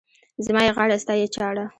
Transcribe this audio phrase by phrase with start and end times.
[0.45, 1.65] زما يې غاړه، ستا يې چاړه.